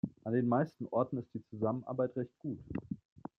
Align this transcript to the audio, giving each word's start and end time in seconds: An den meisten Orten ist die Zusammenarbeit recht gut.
An 0.23 0.33
den 0.33 0.47
meisten 0.47 0.87
Orten 0.87 1.19
ist 1.19 1.31
die 1.31 1.45
Zusammenarbeit 1.51 2.17
recht 2.17 2.35
gut. 2.39 2.57